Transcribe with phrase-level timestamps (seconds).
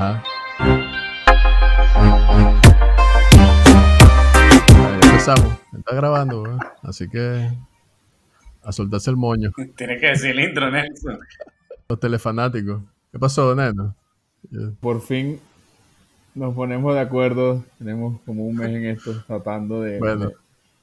[0.00, 0.22] Ajá.
[5.02, 5.52] Ya empezamos.
[5.76, 6.58] Está grabando, ¿eh?
[6.82, 7.50] así que
[8.62, 9.50] a soltarse el moño.
[9.76, 11.18] Tienes que decir el intro, Nelson.
[11.86, 12.82] Los telefanáticos.
[13.12, 13.94] ¿Qué pasó, Neno?
[14.80, 15.38] Por fin
[16.34, 17.62] nos ponemos de acuerdo.
[17.78, 19.98] Tenemos como un mes en esto tratando de.
[19.98, 20.34] Bueno, de-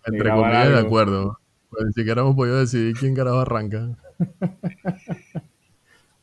[0.05, 0.87] entre comillas, de algo.
[0.87, 1.39] acuerdo.
[1.71, 3.89] Pues ni siquiera hemos podido decidir quién carajo arranca.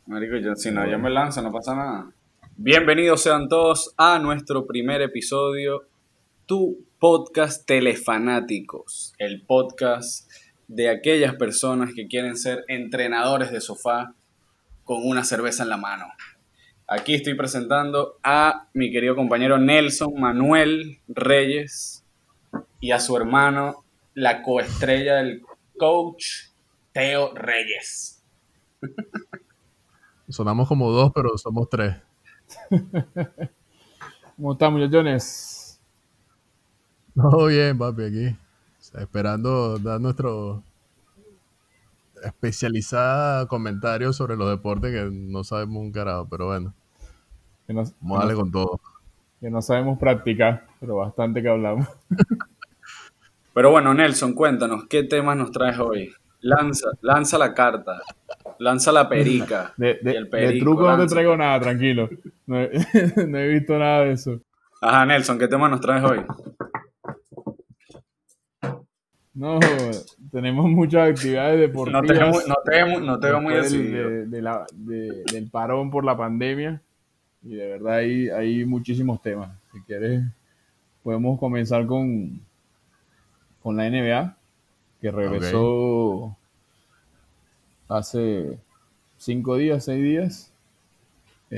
[0.07, 2.07] Marico, yo, si no, yo me lanzo, no pasa nada.
[2.57, 5.89] Bienvenidos sean todos a nuestro primer episodio,
[6.47, 10.31] tu podcast Telefanáticos, el podcast
[10.69, 14.15] de aquellas personas que quieren ser entrenadores de sofá
[14.85, 16.07] con una cerveza en la mano.
[16.87, 22.07] Aquí estoy presentando a mi querido compañero Nelson Manuel Reyes
[22.79, 25.43] y a su hermano, la coestrella del
[25.77, 26.27] coach
[26.93, 28.25] Teo Reyes.
[30.29, 31.97] Sonamos como dos, pero somos tres.
[34.37, 35.81] ¿Cómo están, muchachones?
[37.15, 38.29] Todo bien, papi, aquí.
[38.29, 40.63] O sea, esperando dar nuestro
[42.23, 46.73] especializada comentario sobre los deportes que no sabemos un carajo, pero bueno,
[47.67, 48.81] Que no, vamos a darle con todo.
[49.41, 51.87] que no sabemos practicar, pero bastante que hablamos.
[53.55, 56.13] Pero bueno, Nelson, cuéntanos, ¿qué temas nos traes hoy?
[56.41, 58.03] Lanza, lanza la carta,
[58.59, 59.73] lanza la perica.
[59.79, 62.09] De, de- y el de perico, truco no te traigo nada, tranquilo.
[62.47, 62.71] No he,
[63.27, 64.41] no he visto nada de eso.
[64.81, 66.21] Ajá, Nelson, ¿qué temas nos traes hoy?
[69.35, 69.59] No,
[70.31, 72.03] tenemos muchas actividades deportivas.
[72.03, 74.09] No te veo muy, no te no te veo muy decidido.
[74.09, 76.81] de- de la- de- del parón por la pandemia.
[77.43, 79.51] Y de verdad hay, hay muchísimos temas.
[79.73, 80.23] Si quieres,
[81.03, 82.41] podemos comenzar con,
[83.63, 84.37] con la NBA,
[85.01, 86.37] que regresó
[87.89, 88.59] hace
[89.19, 90.53] cinco días, seis días.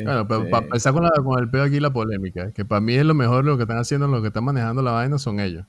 [0.04, 2.80] Bueno, pero Este, para empezar con, la- con el pedo aquí, la polémica, que para
[2.80, 5.40] mí es lo mejor, lo que están haciendo, lo que están manejando la vaina son
[5.40, 5.66] ellos.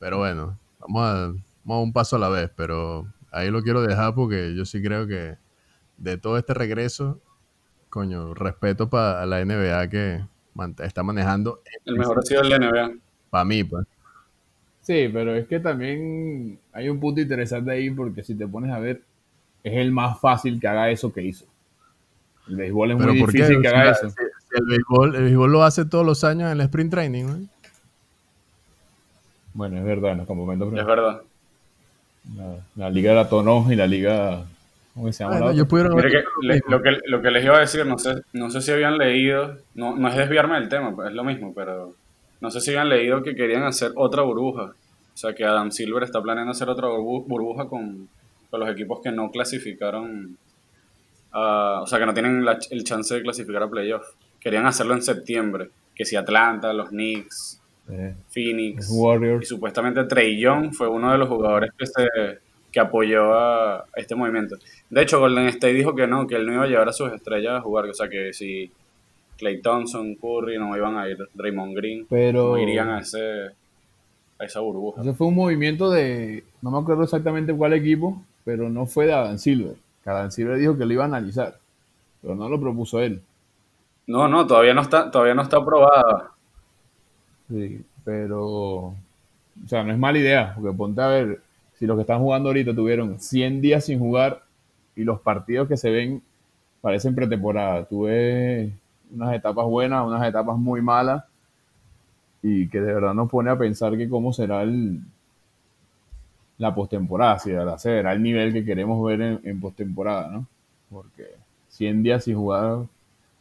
[0.00, 1.16] Pero bueno, vamos a,
[1.64, 4.82] vamos a un paso a la vez, pero ahí lo quiero dejar porque yo sí
[4.82, 5.38] creo que
[5.98, 7.20] de todo este regreso,
[7.90, 10.24] coño, respeto para la NBA que
[10.54, 12.92] man- está manejando, El mejor ha sido el de NBA.
[13.30, 13.86] para mí, pues.
[14.82, 18.78] Sí, pero es que también hay un punto interesante ahí porque si te pones a
[18.78, 19.02] ver,
[19.64, 21.44] es el más fácil que haga eso que hizo.
[22.48, 24.06] El béisbol es muy difícil O que sea, haga eso.
[24.54, 27.38] el, béisbol, el béisbol lo hace todos los años en el sprint training, ¿no?
[29.54, 30.72] Bueno, es verdad, en los campamentos.
[30.74, 31.22] Es verdad.
[32.36, 34.44] La, la liga de la Tono y la liga.
[34.94, 35.52] ¿Cómo se llama?
[35.68, 36.70] Pudieron haber que, lo le- mismo.
[36.70, 39.56] lo, que, lo que les iba a decir, no sé, no sé si habían leído,
[39.74, 41.94] no, no es desviarme del tema, pues es lo mismo, pero
[42.40, 44.62] no sé si habían leído que querían hacer otra burbuja.
[44.72, 48.08] O sea, que Adam Silver está planeando hacer otra burbu- burbuja con,
[48.54, 50.38] con los equipos que no clasificaron,
[51.32, 54.04] a- o sea, que no tienen la- el chance de clasificar a playoff.
[54.38, 57.60] Querían hacerlo en septiembre, que si Atlanta, los Knicks,
[57.90, 58.88] Eh, Phoenix.
[58.92, 59.42] Warriors.
[59.42, 62.06] Y supuestamente Trey Young fue uno de los jugadores que, se,
[62.72, 64.56] que apoyó a este movimiento.
[64.88, 67.12] De hecho, Golden State dijo que no, que él no iba a llevar a sus
[67.12, 67.84] estrellas a jugar.
[67.86, 68.70] O sea, que si
[69.36, 72.50] Clay Thompson, Curry no iban a ir, Draymond Green, Pero.
[72.52, 73.48] no irían a, ese,
[74.38, 75.02] a esa burbuja.
[75.02, 76.44] Ese fue un movimiento de.
[76.62, 79.76] No me acuerdo exactamente cuál equipo, pero no fue de Adam Silver.
[80.02, 81.58] Que Adam Silver dijo que lo iba a analizar,
[82.20, 83.22] pero no lo propuso él.
[84.06, 86.32] No, no, todavía no está, todavía no está aprobada.
[87.48, 88.44] Sí, pero.
[88.46, 91.40] O sea, no es mala idea, porque ponte a ver,
[91.74, 94.42] si los que están jugando ahorita tuvieron 100 días sin jugar
[94.96, 96.22] y los partidos que se ven
[96.80, 97.84] parecen pretemporada.
[97.84, 98.72] Tú ves
[99.12, 101.24] unas etapas buenas, unas etapas muy malas
[102.42, 105.00] y que de verdad nos pone a pensar que cómo será el,
[106.58, 110.28] la postemporada, si de verdad se verá el nivel que queremos ver en, en postemporada,
[110.30, 110.46] ¿no?
[110.90, 111.26] Porque
[111.68, 112.84] 100 días sin jugar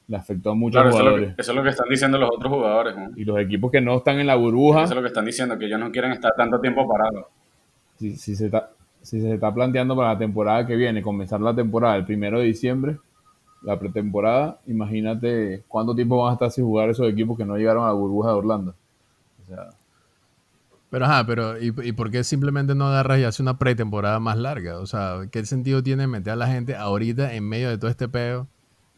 [0.07, 1.35] le afectó a muchos Claro, eso es, lo jugadores.
[1.35, 2.95] que, eso es lo que están diciendo los otros jugadores.
[2.97, 3.11] ¿no?
[3.15, 5.57] Y los equipos que no están en la burbuja, Eso es lo que están diciendo,
[5.57, 7.25] que ellos no quieren estar tanto tiempo parados.
[7.97, 11.53] si, si se está, si se está planteando para la temporada que viene, comenzar la
[11.55, 12.97] temporada el primero de diciembre,
[13.61, 17.83] la pretemporada, imagínate cuánto tiempo van a estar sin jugar esos equipos que no llegaron
[17.83, 18.75] a la burbuja de Orlando.
[19.43, 19.69] O sea,
[20.93, 24.37] Pero ajá, pero ¿y, y por qué simplemente no agarras y haces una pretemporada más
[24.37, 24.77] larga?
[24.77, 28.07] O sea, ¿qué sentido tiene meter a la gente ahorita en medio de todo este
[28.07, 28.47] peo,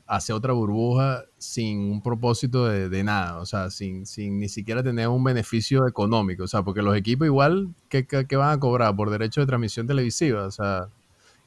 [0.05, 3.37] hacer otra burbuja sin un propósito de, de nada?
[3.37, 6.43] O sea, sin, sin ni siquiera tener un beneficio económico.
[6.43, 9.47] O sea, porque los equipos igual, ¿qué, qué, qué van a cobrar por derecho de
[9.47, 10.47] transmisión televisiva?
[10.47, 10.89] O sea,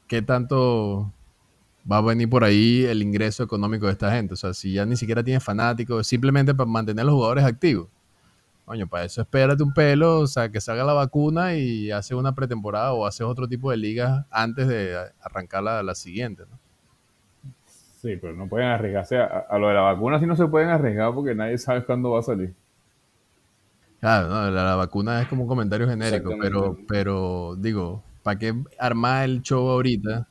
[0.06, 1.12] ¿qué tanto
[1.90, 4.32] va a venir por ahí el ingreso económico de esta gente?
[4.32, 7.88] O sea, si ya ni siquiera tienes fanáticos, simplemente para mantener a los jugadores activos.
[8.68, 12.34] Coño, para eso espérate un pelo, o sea, que salga la vacuna y haces una
[12.34, 16.58] pretemporada o haces otro tipo de ligas antes de arrancar la, la siguiente, ¿no?
[17.64, 19.16] Sí, pero no pueden arriesgarse.
[19.16, 22.18] A, lo de la vacuna sí no se pueden arriesgar porque nadie sabe cuándo va
[22.18, 22.52] a salir.
[24.00, 29.24] Claro, no, la, vacuna es como un comentario genérico, pero, pero digo, ¿para qué armar
[29.24, 30.28] el show ahorita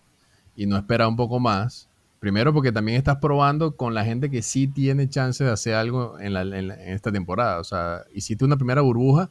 [0.56, 1.90] y no esperar un poco más?
[2.19, 6.19] Primero porque también estás probando con la gente que sí tiene chance de hacer algo
[6.19, 7.60] en, en esta temporada.
[7.60, 9.30] O sea, hiciste una primera burbuja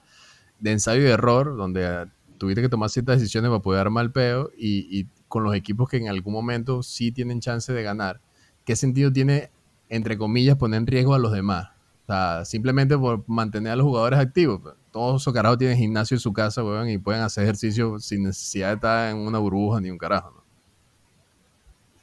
[0.61, 2.07] de ensayo y error donde
[2.39, 5.97] tuviste que tomar ciertas decisiones para poder armar el peo y, con los equipos que
[5.97, 8.21] en algún momento sí tienen chance de ganar,
[8.65, 9.51] ¿qué sentido tiene,
[9.89, 11.71] entre comillas, poner en riesgo a los demás?
[12.05, 14.61] O sea, simplemente por mantener a los jugadores activos.
[14.93, 18.69] Todos esos carajos tienen gimnasio en su casa, weón, y pueden hacer ejercicio sin necesidad
[18.69, 20.46] de estar en una burbuja ni un carajo, ¿no?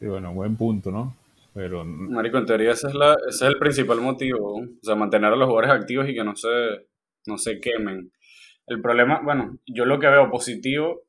[0.04, 1.16] Sí, bueno, buen punto, ¿no?
[1.54, 1.86] Pero...
[1.86, 5.36] Marico, en teoría ese es, la, ese es el principal motivo, o sea, mantener a
[5.38, 6.50] los jugadores activos y que no se,
[7.26, 8.12] no se quemen.
[8.68, 11.04] El problema, bueno, yo lo que veo positivo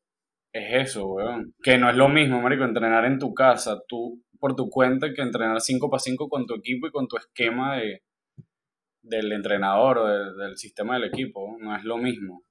[0.53, 1.57] es eso, weón.
[1.61, 5.23] Que no es lo mismo, marico, entrenar en tu casa, tú por tu cuenta, que
[5.23, 8.05] entrenar 5 para 5 con tu equipo y con tu esquema de,
[9.03, 10.07] del entrenador o
[10.37, 11.57] del sistema del equipo.
[11.59, 12.45] No es lo mismo.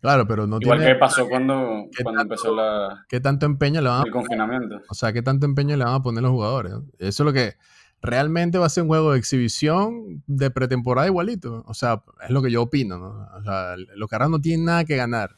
[0.00, 4.02] Claro, pero no Igual que pasó cuando, cuando empezó la, ¿qué tanto empeño le van
[4.02, 4.80] a, el confinamiento.
[4.88, 6.72] O sea, ¿qué tanto empeño le van a poner los jugadores?
[6.98, 7.54] Eso es lo que
[8.00, 11.64] realmente va a ser un juego de exhibición de pretemporada igualito.
[11.66, 13.28] O sea, es lo que yo opino, ¿no?
[13.36, 15.30] O sea, los carros no tienen nada que ganar.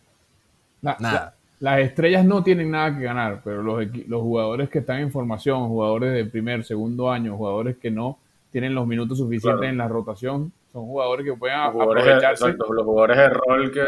[0.82, 1.36] nada.
[1.58, 5.68] las estrellas no tienen nada que ganar, pero los, los jugadores que están en formación,
[5.68, 8.18] jugadores de primer, segundo año, jugadores que no
[8.50, 12.52] tienen los minutos suficientes en la rotación, son jugadores que pueden aprovecharse.
[12.52, 13.84] los jugadores de rol que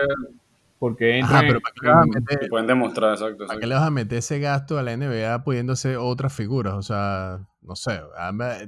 [0.83, 2.03] porque entran pero ¿para
[2.41, 5.45] qué pueden demostrar, exacto, ¿Para qué le vas a meter ese gasto a la NBA
[5.45, 6.75] pudiéndose otras figuras?
[6.75, 8.01] O sea, no sé,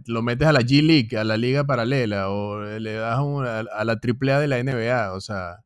[0.07, 3.93] lo metes a la G League, a la liga paralela, o le das a, la
[3.95, 5.65] AAA de la NBA, o sea,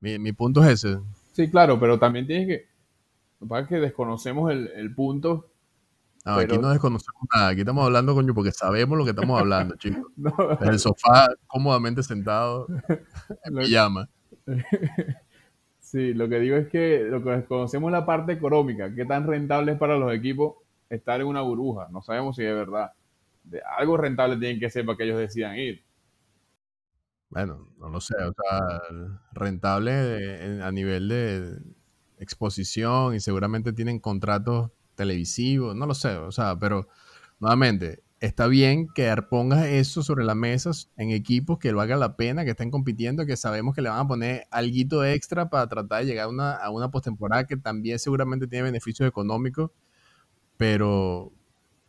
[0.00, 0.98] mi, punto es ese.
[1.30, 2.68] Sí, claro, pero también tienes que,
[3.38, 5.52] lo que pasa es que desconocemos el, punto.
[6.24, 9.76] No, aquí no desconocemos nada, aquí estamos hablando, coño, porque sabemos lo que estamos hablando,
[9.78, 10.10] chicos.
[10.60, 12.66] En el sofá, cómodamente sentado,
[13.44, 14.08] en pijama.
[15.90, 19.26] Sí, lo que digo es que lo que desconocemos es la parte económica, qué tan
[19.26, 20.56] rentable es para los equipos
[20.90, 21.88] estar en una burbuja.
[21.90, 22.92] No sabemos si es verdad.
[23.42, 25.82] De algo rentable tienen que ser para que ellos decidan ir.
[27.30, 28.16] Bueno, no lo sé.
[28.16, 28.82] O sea,
[29.32, 31.58] rentable a nivel de
[32.18, 36.16] exposición y seguramente tienen contratos televisivos, no lo sé.
[36.16, 36.88] O sea, pero
[37.40, 42.44] nuevamente, está bien que pongas eso sobre la mesa en equipos que valga la pena,
[42.44, 46.06] que estén compitiendo, que sabemos que le van a poner algo extra para tratar de
[46.06, 49.70] llegar a una, a una postemporada que también seguramente tiene beneficios económicos
[50.58, 51.32] pero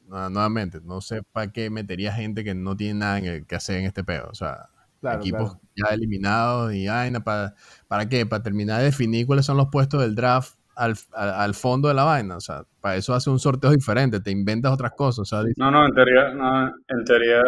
[0.07, 4.03] nuevamente, no sé para qué metería gente que no tiene nada que hacer en este
[4.03, 4.29] pedo.
[4.31, 4.69] O sea,
[5.15, 7.55] equipos ya eliminados y vaina, ¿para,
[7.87, 8.25] ¿para qué?
[8.25, 12.37] Para terminar de definir cuáles son los puestos del draft al, fondo de la vaina.
[12.37, 15.29] O sea, para eso hace un sorteo diferente, te inventas otras cosas.
[15.57, 17.41] no, no, en teoría, no, en teoría,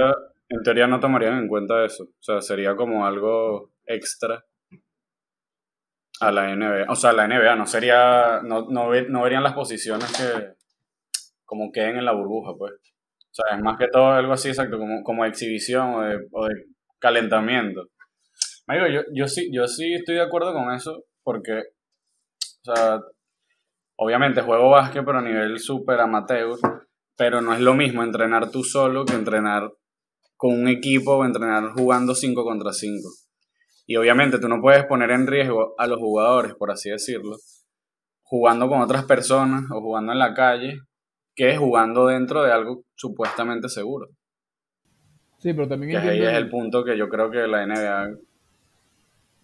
[0.49, 2.03] en teoría no tomarían en cuenta eso.
[2.03, 4.43] O sea, sería como algo extra
[6.19, 6.85] a la NBA.
[6.89, 10.53] O sea, la NBA no sería, no, no, no verían las posiciones que
[11.45, 12.73] como queden en la burbuja, pues.
[13.31, 16.47] O sea, es más que todo algo así, exacto, como, como exhibición o de, o
[16.47, 16.65] de
[16.99, 17.89] calentamiento.
[18.67, 23.01] Yo, yo, sí, yo sí estoy de acuerdo con eso, porque, o sea,
[24.03, 26.57] obviamente juego básquet, pero a nivel súper amateur,
[27.15, 29.71] pero no es lo mismo entrenar tú solo que entrenar
[30.35, 33.07] con un equipo o entrenar jugando 5 contra 5.
[33.85, 37.35] Y obviamente tú no puedes poner en riesgo a los jugadores, por así decirlo,
[38.23, 40.79] jugando con otras personas o jugando en la calle
[41.35, 44.07] que jugando dentro de algo supuestamente seguro.
[45.37, 48.17] Sí, pero también que ahí es el punto que yo creo que la NBA.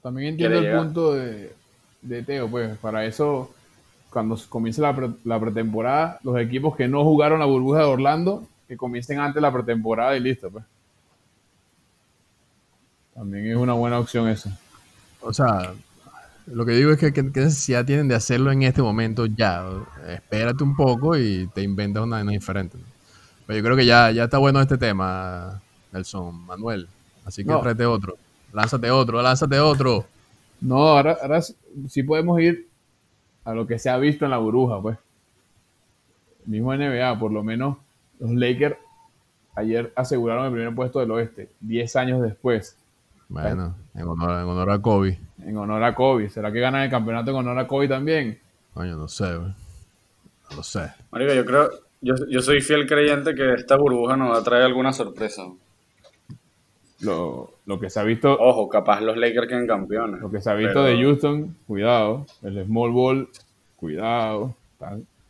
[0.02, 1.52] También entiendo el punto de,
[2.02, 3.54] de, Teo, pues para eso,
[4.18, 8.76] cuando comience la, la, pretemporada, los equipos que no jugaron la burbuja de Orlando, que
[8.76, 10.66] comiencen antes la pretemporada y listo, pues.
[13.14, 14.58] También es una buena opción esa.
[15.22, 15.72] O sea,
[16.48, 19.64] lo que digo es que qué necesidad tienen de hacerlo en este momento ya.
[20.08, 22.76] Espérate un poco y te inventas una diferente.
[23.46, 25.62] Pero yo creo que ya, ya está bueno este tema,
[25.94, 26.88] Nelson Manuel.
[27.24, 27.60] Así que no.
[27.60, 28.18] otro.
[28.52, 30.08] Lánzate otro, lánzate otro.
[30.60, 31.40] No, ahora, ahora
[31.88, 32.68] sí podemos ir
[33.48, 34.98] a lo que se ha visto en la burbuja, pues.
[36.46, 37.78] mismo NBA, por lo menos
[38.20, 38.76] los Lakers
[39.56, 42.78] ayer aseguraron el primer puesto del oeste, 10 años después.
[43.30, 45.18] Bueno, en honor, en honor a Kobe.
[45.46, 46.30] En honor a Kobe.
[46.30, 48.38] ¿Será que ganan el campeonato en honor a Kobe también?
[48.74, 49.54] Coño, no sé, güey.
[50.50, 50.92] No lo sé.
[51.12, 51.70] Marico, yo creo,
[52.02, 55.44] yo, yo soy fiel creyente que esta burbuja nos va a traer alguna sorpresa.
[57.02, 58.38] Lo, lo, que se ha visto.
[58.40, 60.20] Ojo, capaz los Lakers queden campeones.
[60.22, 62.26] Lo que se ha visto de Houston, cuidado.
[62.42, 63.30] El small ball,
[63.76, 64.56] cuidado.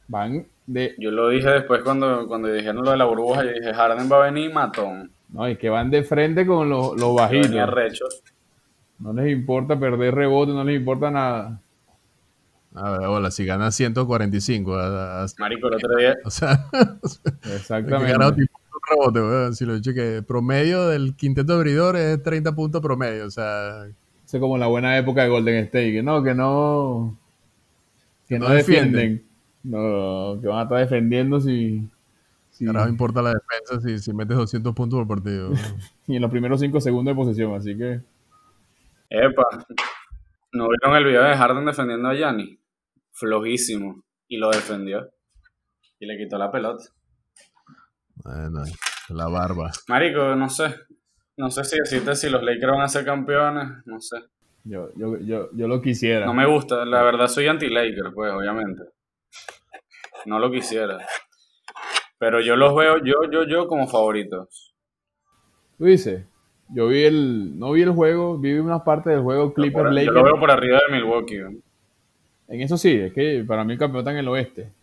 [0.07, 0.95] van de...
[0.97, 4.23] Yo lo dije después cuando, cuando dijeron lo de la burbuja, yo dije, Harden va
[4.23, 5.11] a venir matón.
[5.29, 7.51] No, es que van de frente con los, los bajitos.
[8.99, 11.59] No les importa perder rebote, no les importa nada.
[12.73, 14.75] A ver, hola, si gana 145.
[14.75, 16.15] A, Marico, el otro día.
[16.23, 16.65] O sea,
[17.55, 18.46] exactamente.
[18.89, 23.25] Rebote, Si lo he dicho que promedio del quinteto de abridores es 30 puntos promedio,
[23.25, 23.85] o sea.
[24.25, 27.17] Es como la buena época de Golden State, que no, que no.
[28.27, 29.25] Que no, defienden.
[29.63, 31.89] No, que van a estar defendiendo si.
[32.51, 32.65] si...
[32.65, 35.51] no importa la defensa si, si metes 200 puntos por partido.
[36.07, 38.01] y en los primeros 5 segundos de posesión, así que.
[39.09, 39.43] Epa,
[40.51, 42.59] ¿no vieron el video de Harden defendiendo a Yanni?
[43.11, 44.03] Flojísimo.
[44.27, 45.09] Y lo defendió.
[45.99, 46.83] Y le quitó la pelota.
[48.27, 48.61] Bueno,
[49.09, 49.71] la barba.
[49.87, 50.75] Marico, no sé.
[51.37, 53.69] No sé si decirte si los Lakers van a ser campeones.
[53.85, 54.17] No sé.
[54.65, 56.25] Yo, yo, yo, yo lo quisiera.
[56.25, 56.83] No me gusta.
[56.83, 58.83] La verdad soy anti-Lakers, pues, obviamente.
[60.25, 60.97] No lo quisiera.
[62.19, 64.75] Pero yo los veo, yo, yo, yo como favoritos.
[65.77, 66.25] ¿Tú dices?
[66.69, 70.07] Yo vi el, no vi el juego, vi una parte del juego Clippers Lakers.
[70.07, 71.61] Yo lo veo por arriba de Milwaukee.
[72.49, 74.73] En eso sí, es que para mí el campeón está en el oeste.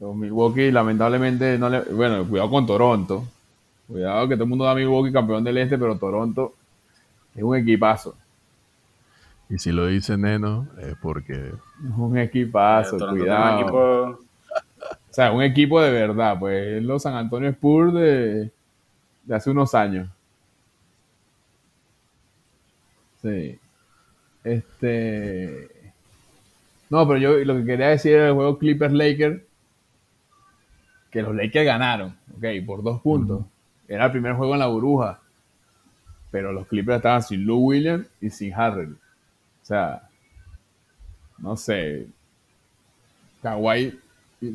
[0.00, 3.24] Los Milwaukee lamentablemente no le, bueno, cuidado con Toronto.
[3.86, 6.54] Cuidado que todo el mundo da Milwaukee campeón del este, pero Toronto
[7.34, 8.16] es un equipazo.
[9.50, 11.32] Y si lo dice Neno, es porque.
[11.32, 14.20] Es un equipazo, cuidado.
[15.10, 18.50] O sea, un equipo de verdad, pues es los San Antonio Spurs de,
[19.24, 20.08] de hace unos años.
[23.22, 23.58] Sí.
[24.44, 25.70] Este.
[26.90, 29.42] No, pero yo lo que quería decir era el juego Clippers Lakers.
[31.10, 33.44] Que los Lakers ganaron, ok, por dos puntos.
[33.86, 35.20] Era el primer juego en la burbuja.
[36.30, 38.92] Pero los Clippers estaban sin Lou Williams y sin Harrell.
[38.92, 40.08] O sea,
[41.38, 42.06] no sé.
[43.42, 43.98] Kawhi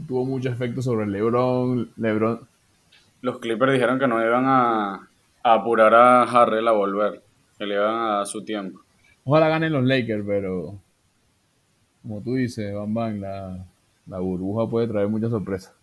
[0.08, 1.92] tuvo mucho efecto sobre LeBron.
[1.98, 2.48] LeBron.
[3.22, 5.08] Los Clippers dijeron que no iban a,
[5.44, 7.24] a apurar a Harrell a volver
[7.58, 8.80] que le van a su tiempo.
[9.24, 10.76] Ojalá ganen los Lakers, pero
[12.02, 13.66] como tú dices, Van la,
[14.08, 15.74] la burbuja puede traer muchas sorpresas.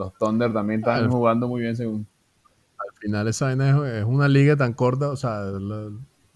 [0.00, 2.06] Los Thunder también están jugando muy bien según.
[2.78, 5.44] Al final esa es una liga tan corta, o sea,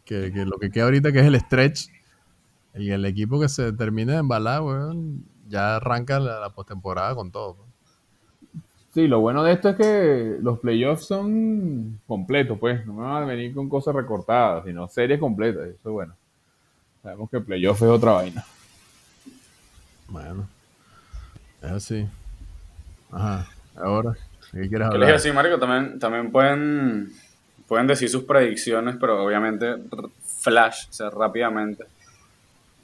[0.05, 1.89] que, lo que queda ahorita que es el stretch
[2.75, 4.63] y el equipo que se termine de embalar,
[5.49, 7.57] ya arranca la, la postemporada con todo.
[8.93, 12.87] Sí, lo bueno de esto es que los playoffs son completos, pues.
[12.87, 15.63] No me van a venir con cosas recortadas, sino series completas.
[15.63, 16.15] Eso es bueno.
[17.03, 18.45] Sabemos que playoff es otra vaina.
[20.09, 20.47] Bueno.
[21.61, 22.07] Es así.
[23.11, 23.49] Ajá.
[23.77, 24.15] Ahora,
[24.53, 25.09] ¿qué quieres hablar?
[25.09, 25.59] les así, Marico?
[25.59, 27.13] También, también pueden,
[27.67, 29.77] pueden decir sus predicciones, pero obviamente
[30.41, 31.85] flash, o sea, rápidamente.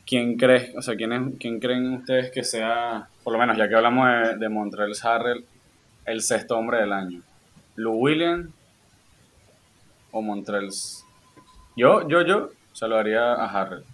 [0.07, 3.77] ¿Quién cree, o sea, quién, quién creen ustedes que sea, por lo menos ya que
[3.77, 5.45] hablamos de, de Montreal Harrell,
[6.05, 7.23] el sexto hombre del año?
[7.77, 8.51] ¿Lou Williams
[10.11, 11.05] o Montrells?
[11.77, 13.85] Yo, yo, yo se lo haría a Harrell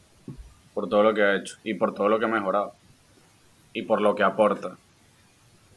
[0.74, 2.74] por todo lo que ha hecho y por todo lo que ha mejorado
[3.72, 4.76] y por lo que aporta.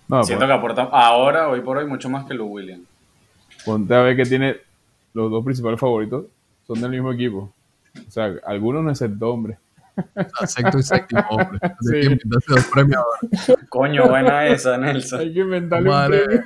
[0.09, 0.47] Siento pues.
[0.47, 2.83] que aporta ahora, hoy por hoy, mucho más que Lou Williams.
[3.63, 4.57] Ponte a ver que tiene
[5.13, 6.25] los dos principales favoritos,
[6.65, 7.53] son del mismo equipo.
[8.07, 9.59] O sea, algunos no el hombre.
[10.47, 11.59] Sexto y séptimo, hombre.
[11.81, 12.17] Sí.
[12.25, 13.03] dos premios
[13.69, 15.19] Coño, buena esa, Nelson.
[15.19, 16.41] Hay que inventarle un premio.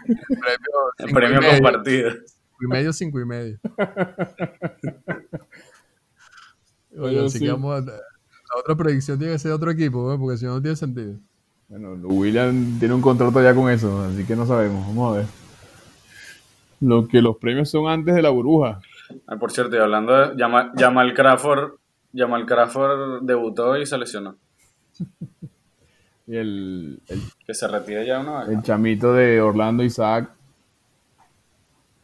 [0.97, 2.09] El premio, compartido.
[2.11, 2.25] Cinco
[2.61, 3.59] y medio, cinco y medio.
[6.99, 7.99] Oye, así que vamos a, la
[8.59, 11.15] otra predicción tiene que ser otro equipo, porque si no, no tiene sentido.
[11.73, 14.85] Bueno, William tiene un contrato ya con eso, así que no sabemos.
[14.85, 15.25] Vamos a ver.
[16.79, 18.79] Lo que los premios son antes de la burbuja.
[19.25, 21.71] Ah, por cierto, y hablando de Jamal Crawford,
[22.13, 24.35] Jamal Crawford debutó y se lesionó.
[26.27, 27.01] y el,
[27.47, 28.49] Que se retire ya una vez.
[28.49, 30.29] El chamito de Orlando Isaac.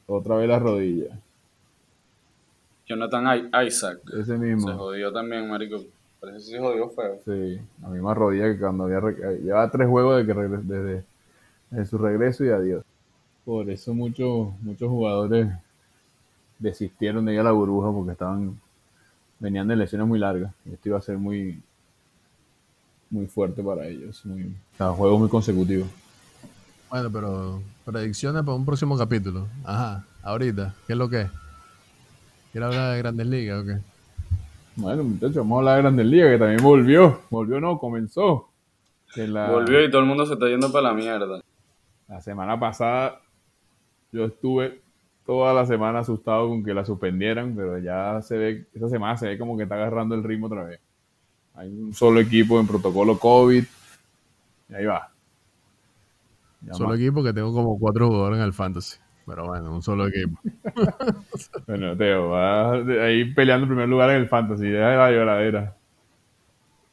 [0.08, 1.20] Otra vez la rodilla.
[2.88, 4.00] Jonathan Isaac.
[4.20, 4.68] Ese mismo.
[4.68, 5.84] Se jodió también, marico.
[6.20, 7.20] Parece que se jodió feo.
[7.24, 8.98] Sí, la misma rodilla que cuando había...
[8.98, 11.06] Eh, lleva tres juegos de que desde,
[11.72, 12.84] desde, su regreso y adiós.
[13.46, 15.48] Por eso muchos muchos jugadores
[16.60, 18.60] desistieron de ir a la burbuja porque estaban
[19.40, 20.54] venían de lesiones muy largas.
[20.66, 21.62] Y esto iba a ser muy,
[23.10, 24.26] muy fuerte para ellos.
[24.26, 25.88] Muy, o juegos muy consecutivos.
[26.90, 29.48] Bueno, pero predicciones para un próximo capítulo.
[29.64, 31.32] Ajá, ahorita, ¿qué es lo que es?
[32.52, 33.78] ¿Quieres hablar de Grandes Ligas o qué?
[34.80, 37.20] Bueno, muchachos, vamos a hablar de Grandes Ligas, que también volvió.
[37.30, 38.50] Volvió, no, comenzó.
[39.16, 41.42] Volvió y todo el mundo se está yendo para la mierda.
[42.08, 43.20] La semana pasada
[44.12, 44.82] yo estuve
[45.26, 49.28] toda la semana asustado con que la suspendieran, pero ya se ve, esta semana se
[49.28, 50.80] ve como que está agarrando el ritmo otra vez.
[51.56, 53.64] Hay un solo equipo en protocolo COVID
[54.70, 55.12] y ahí va.
[56.72, 58.98] Solo equipo que tengo como cuatro jugadores en el fantasy.
[59.30, 60.40] Pero bueno, un solo equipo.
[61.68, 64.68] bueno, Teo, vas ahí peleando en primer lugar en el fantasy.
[64.68, 65.76] Deja de la lloradera.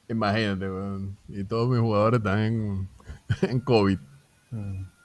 [0.09, 1.17] Imagínate, weón.
[1.29, 2.89] Y todos mis jugadores están en,
[3.51, 3.99] en COVID.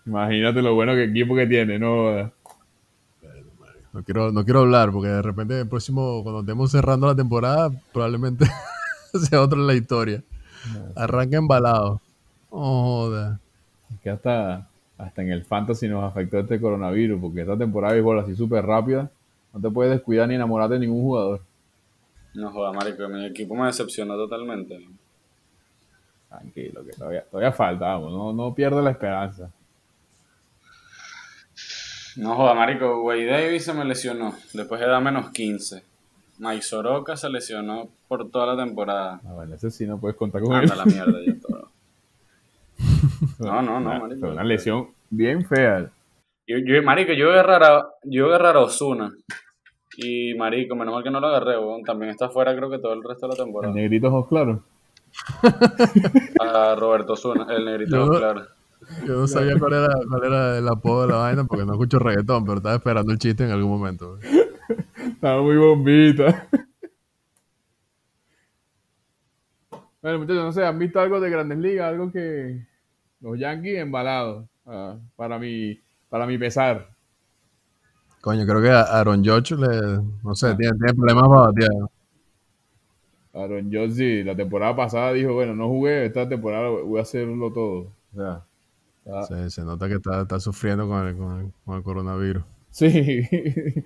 [0.06, 2.32] Imagínate lo bueno que equipo que tiene, ¿no?
[3.94, 7.70] No quiero, no quiero hablar porque de repente el próximo, cuando estemos cerrando la temporada,
[7.94, 8.46] probablemente
[9.14, 10.24] sea otra la historia.
[10.96, 12.02] Arranca embalado.
[12.50, 13.40] Oh, joda.
[13.94, 14.70] Es que hasta,
[15.02, 18.66] hasta en el fantasy nos afectó este coronavirus, porque esta temporada de béisbol así súper
[18.66, 19.10] rápida,
[19.54, 21.42] no te puedes descuidar ni enamorarte de ningún jugador.
[22.34, 24.88] No joda, marico, mi equipo me decepcionó totalmente.
[26.30, 29.52] Tranquilo, que todavía, todavía falta, vamos, no, no pierdas la esperanza.
[32.16, 35.84] No joda, marico, Way Davis se me lesionó, después de edad menos 15.
[36.38, 39.20] Mike Soroka se lesionó por toda la temporada.
[39.26, 40.72] Ah, bueno, ese sí no puedes contar con él.
[40.76, 41.61] la mierda, yo todo.
[43.40, 44.20] No, no, no, marico.
[44.22, 45.90] Fue una lesión bien fea.
[46.48, 49.12] Yo, yo, marico, yo agarrar a, yo agarrar a Osuna.
[49.98, 51.84] Y marico, menos mal que no lo agarré, weón.
[51.84, 53.74] También está fuera creo que todo el resto de la temporada.
[53.74, 54.60] ¿El negrito ojos claros?
[56.40, 58.48] A Roberto Osuna, el negrito ojos claros.
[59.06, 62.00] Yo no sabía cuál era, cuál era el apodo de la vaina porque no escucho
[62.00, 64.18] reggaetón, pero estaba esperando el chiste en algún momento.
[64.98, 66.48] Estaba muy bombita.
[70.02, 71.90] Bueno, muchachos, no sé, ¿han visto algo de Grandes Ligas?
[71.90, 72.66] Algo que
[73.22, 76.90] los Yankees embalados, uh, para, mi, para mi pesar.
[78.22, 81.72] Coño, creo que a Aaron Judge le, no sé, tiene, tiene, problemas para batear.
[83.34, 87.52] Aaron Judge sí, la temporada pasada dijo, bueno, no jugué, esta temporada voy a hacerlo
[87.52, 87.92] todo.
[88.14, 88.44] O sea,
[89.28, 92.44] Sí, se nota que está, está sufriendo con el, con, el, con el, coronavirus.
[92.70, 92.88] Sí,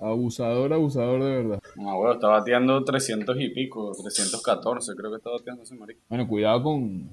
[0.00, 1.60] abusador, abusador de verdad.
[1.76, 6.00] No, bueno, está bateando 300 y pico, 314 creo que está bateando ese marico.
[6.08, 7.10] Bueno, cuidado con...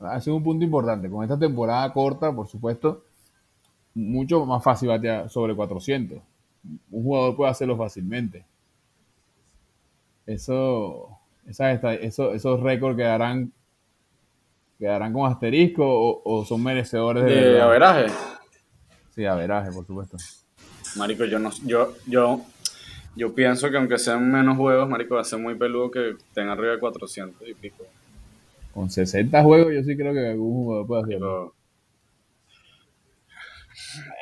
[0.00, 1.10] Ha sido un punto importante.
[1.10, 3.04] Con esta temporada corta, por supuesto,
[3.94, 6.18] mucho más fácil batear sobre 400.
[6.90, 8.44] Un jugador puede hacerlo fácilmente.
[10.26, 11.08] Eso,
[11.46, 13.52] esas, eso, esos récords quedarán
[14.78, 18.06] quedarán con asterisco o, o son merecedores de, de averaje.
[19.14, 20.16] Sí, averaje, por supuesto.
[20.96, 22.40] Marico, yo no, yo, yo,
[23.16, 26.52] yo pienso que aunque sean menos juegos, marico, va a ser muy peludo que tenga
[26.52, 27.84] arriba de 400 y pico.
[28.78, 31.54] Con 60 juegos, yo sí creo que algún jugador puede hacerlo.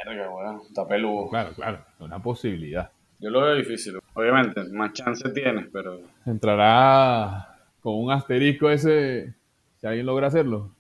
[0.07, 1.29] Verga, weón, está peludo.
[1.29, 2.91] Claro, claro, una posibilidad.
[3.19, 3.99] Yo lo veo difícil.
[4.15, 6.01] Obviamente, más chance tienes, pero.
[6.25, 9.35] Entrará con un asterisco ese
[9.77, 10.75] si alguien logra hacerlo.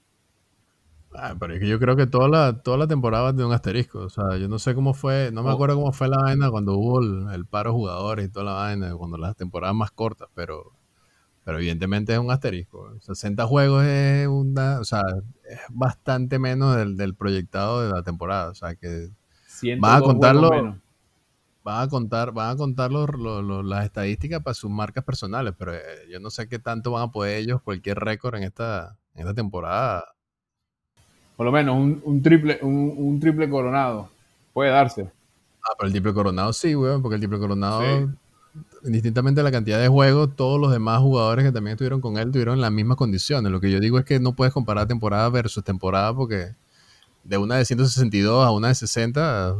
[1.12, 3.98] Ah, pero es que yo creo que toda la, toda la temporada de un asterisco.
[3.98, 6.78] O sea, yo no sé cómo fue, no me acuerdo cómo fue la vaina cuando
[6.78, 10.30] hubo el, el paro de jugadores y toda la vaina, cuando las temporadas más cortas,
[10.34, 10.72] pero,
[11.46, 12.92] pero evidentemente es un asterisco.
[12.98, 15.02] 60 juegos es una, o sea,
[15.48, 18.50] es bastante menos del, del proyectado de la temporada.
[18.50, 19.10] O sea que
[19.78, 20.50] van a contarlo.
[21.62, 25.54] Van a contar, van a contar los, los, los, las estadísticas para sus marcas personales,
[25.56, 25.80] pero eh,
[26.10, 29.34] yo no sé qué tanto van a poder ellos cualquier récord en esta, en esta
[29.34, 30.04] temporada.
[31.36, 34.10] Por lo menos un, un triple, un, un, triple coronado
[34.52, 35.12] puede darse.
[35.62, 38.06] Ah, pero el triple coronado sí, weón, porque el triple coronado, sí.
[38.86, 42.30] Indistintamente de la cantidad de juegos, todos los demás jugadores que también estuvieron con él
[42.30, 43.52] tuvieron las mismas condiciones.
[43.52, 46.54] Lo que yo digo es que no puedes comparar temporada versus temporada porque
[47.24, 49.56] de una de 162 a una de 60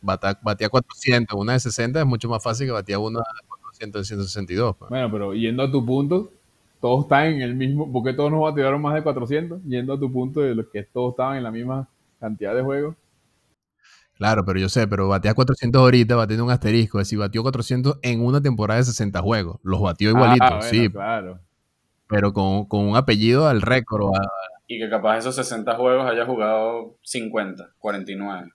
[0.00, 4.04] batía 400, una de 60 es mucho más fácil que batía una de 400 de
[4.04, 4.76] 162.
[4.76, 4.88] Pues.
[4.90, 6.30] Bueno, pero yendo a tu punto,
[6.80, 10.12] todos están en el mismo, porque todos nos batearon más de 400, yendo a tu
[10.12, 11.88] punto de los que todos estaban en la misma
[12.20, 12.94] cantidad de juegos.
[14.16, 17.98] Claro, pero yo sé, pero batea 400 ahorita, batiendo un asterisco, es decir, batió 400
[18.02, 20.88] en una temporada de 60 juegos, los batió igualito, ah, bueno, sí.
[20.88, 21.40] Claro.
[22.08, 24.14] Pero con, con, un apellido al récord.
[24.14, 24.30] A...
[24.66, 28.52] Y que capaz esos 60 juegos haya jugado 50, 49.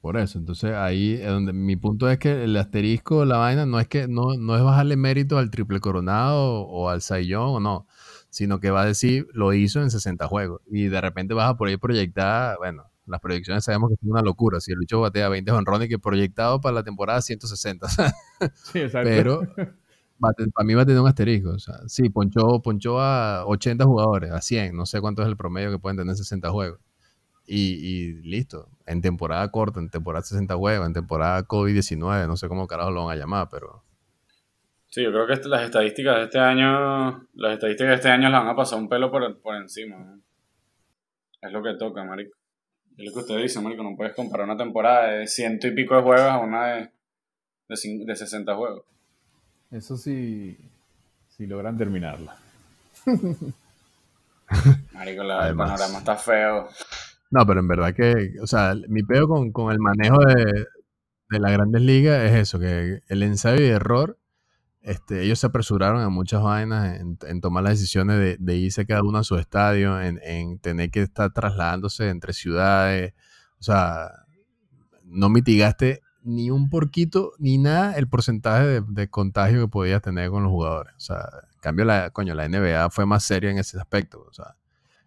[0.00, 3.78] Por eso, entonces ahí es donde mi punto es que el asterisco, la vaina, no
[3.80, 7.86] es que no, no es bajarle mérito al triple coronado o, al Sayón o no,
[8.30, 11.56] sino que va a decir lo hizo en 60 juegos y de repente vas a
[11.56, 15.28] por ahí proyectar, bueno, las proyecciones sabemos que es una locura, si el bicho batea
[15.28, 17.88] 20 honrones que proyectado para la temporada 160,
[18.54, 19.10] sí, exacto.
[19.10, 19.40] pero
[20.20, 24.30] para mí va a tener un asterisco, o sea, sí, ponchó, ponchó a 80 jugadores,
[24.30, 26.80] a 100, no sé cuánto es el promedio que pueden tener 60 juegos.
[27.46, 28.68] Y, y, listo.
[28.86, 33.06] En temporada corta, en temporada 60 juegos, en temporada COVID-19, no sé cómo carajo lo
[33.06, 33.82] van a llamar, pero.
[34.86, 38.42] Sí, yo creo que las estadísticas de este año, las estadísticas de este año las
[38.42, 40.20] van a pasar un pelo por, por encima.
[41.40, 42.39] Es lo que toca, marico.
[43.00, 45.96] Es lo que usted dice, marico, no puedes comparar una temporada de ciento y pico
[45.96, 46.90] de juegos a una de,
[47.66, 48.82] de, de 60 juegos.
[49.70, 50.58] Eso sí,
[51.30, 52.36] si logran terminarla.
[54.92, 56.68] Marico, la, el panorama está feo.
[57.30, 60.66] No, pero en verdad que, o sea, mi pedo con, con el manejo de,
[61.30, 64.18] de las grandes ligas es eso, que el ensayo y error,
[64.82, 69.18] este, ellos se apresuraron a muchas vainas en, tomar las decisiones de, irse cada uno
[69.18, 73.12] a su estadio, en, en, tener que estar trasladándose entre ciudades.
[73.58, 74.10] O sea,
[75.04, 80.30] no mitigaste ni un porquito, ni nada el porcentaje de, de, contagio que podías tener
[80.30, 80.94] con los jugadores.
[80.96, 84.24] O sea, en cambio, la, coño, la NBA fue más seria en ese aspecto.
[84.28, 84.56] O sea,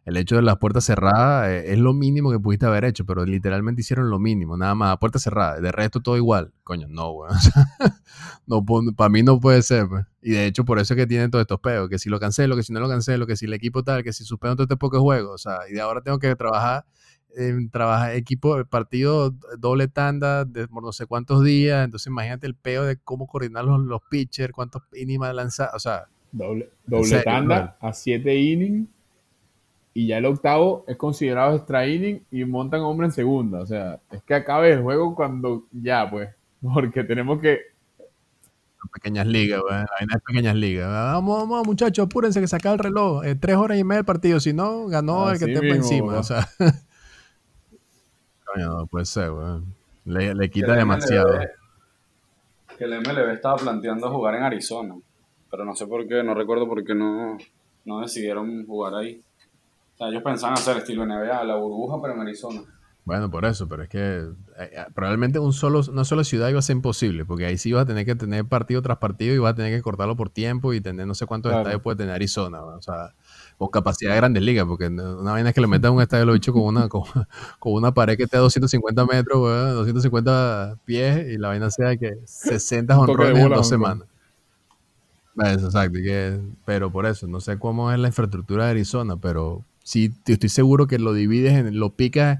[0.05, 3.25] el hecho de las puertas cerradas eh, es lo mínimo que pudiste haber hecho, pero
[3.25, 5.61] literalmente hicieron lo mínimo, nada más, puertas cerradas.
[5.61, 6.51] De resto todo igual.
[6.63, 7.31] Coño, no, güey.
[8.45, 10.05] no, para mí no puede ser, pues.
[10.21, 12.55] Y de hecho, por eso es que tienen todos estos peos, que si lo cancelo,
[12.55, 14.77] que si no lo cancelo, que si el equipo tal, que si suspendo todo este
[14.77, 16.85] poco juego, o sea, y de ahora tengo que trabajar
[17.35, 22.83] en trabajar equipo, partido doble tanda de no sé cuántos días, entonces imagínate el peo
[22.83, 27.91] de cómo coordinar los, los pitchers, cuántos innings lanzar, o sea, doble, doble tanda a
[27.91, 28.87] siete innings
[29.93, 33.59] y ya el octavo es considerado extra inning y montan hombre en segunda.
[33.59, 36.29] O sea, es que acabe el juego cuando ya, pues,
[36.61, 37.59] porque tenemos que...
[38.91, 39.75] Pequeñas ligas, güey.
[39.75, 40.87] Hay pequeñas ligas.
[40.87, 43.23] Vamos, vamos, muchachos, apúrense que saca el reloj.
[43.25, 44.41] Eh, tres horas y media el partido.
[44.41, 46.19] Si no, ganó el que esté por encima.
[46.19, 46.47] O sea,
[48.57, 49.61] no puede ser, güey.
[50.05, 51.39] Le, le quita demasiado.
[52.77, 54.95] que el MLB estaba planteando jugar en Arizona.
[55.49, 57.37] Pero no sé por qué, no recuerdo por qué no,
[57.85, 59.21] no decidieron jugar ahí.
[59.93, 62.61] O sea, ellos pensaban hacer estilo NBA, la burbuja, pero en Arizona.
[63.05, 66.59] Bueno, por eso, pero es que eh, eh, probablemente un solo, una sola ciudad iba
[66.59, 69.39] a ser imposible, porque ahí sí vas a tener que tener partido tras partido y
[69.39, 72.15] vas a tener que cortarlo por tiempo y tener no sé cuántos estadios puede tener
[72.15, 73.13] Arizona, o sea,
[73.57, 76.33] con capacidad de grandes ligas, porque una vaina es que le metas un estadio lo
[76.33, 77.03] bicho con una, con,
[77.73, 82.97] una pared que esté a 250 metros, 250 pies y la vaina sea que 60
[82.97, 84.07] honrones en dos semanas.
[85.35, 89.65] Eso, exacto, que, pero por eso, no sé cómo es la infraestructura de Arizona, pero
[89.83, 92.39] sí estoy seguro que lo divides, en, lo picas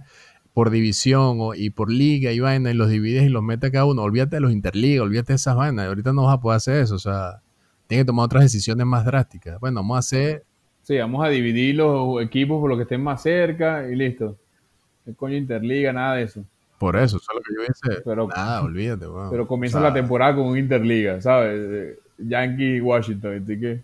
[0.53, 3.85] por división o, y por liga y vaina y los divides y los metes cada
[3.85, 4.01] uno.
[4.01, 5.87] Olvídate de los interligas, olvídate de esas vainas.
[5.87, 7.41] Ahorita no vas a poder hacer eso, o sea,
[7.87, 9.59] tienes que tomar otras decisiones más drásticas.
[9.59, 10.43] Bueno, vamos a hacer...
[10.83, 14.37] Sí, vamos a dividir los equipos por los que estén más cerca y listo.
[15.05, 15.93] ¿Qué coño interliga?
[15.93, 16.43] Nada de eso.
[16.77, 18.01] Por eso, eso es lo que yo hice.
[18.03, 19.05] Pero, nada, olvídate.
[19.31, 21.97] Pero comienza la temporada con un interliga, ¿sabes?
[22.17, 23.81] Yankee Washington, así que...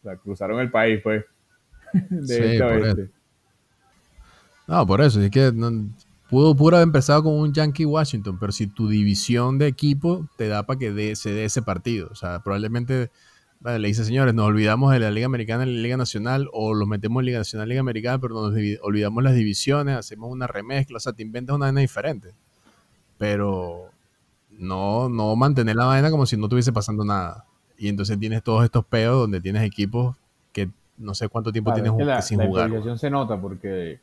[0.00, 1.24] O sea, cruzaron el país, pues.
[2.26, 3.10] sí, por
[4.66, 5.52] No, por eso, es que
[6.30, 10.48] pudo, pudo haber empezado con un Yankee Washington, pero si tu división de equipo te
[10.48, 13.10] da para que se dé ese partido, o sea, probablemente
[13.62, 16.86] le dice, señores, nos olvidamos de la Liga Americana y la Liga Nacional, o los
[16.86, 20.98] metemos en Liga Nacional y Liga Americana, pero nos olvidamos las divisiones, hacemos una remezcla,
[20.98, 22.34] o sea, te inventas una vaina diferente.
[23.18, 23.90] Pero
[24.50, 27.44] no, no mantener la vaina como si no estuviese pasando nada.
[27.78, 30.16] Y entonces tienes todos estos peos donde tienes equipos
[30.98, 31.92] no sé cuánto tiempo tienes
[32.24, 32.70] sin jugar.
[32.70, 33.98] La se nota porque